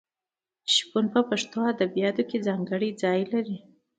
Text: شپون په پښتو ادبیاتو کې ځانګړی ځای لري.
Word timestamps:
شپون 0.73 1.05
په 1.13 1.21
پښتو 1.29 1.59
ادبیاتو 1.73 2.21
کې 2.29 2.43
ځانګړی 2.47 2.89
ځای 3.03 3.21
لري. 3.33 3.57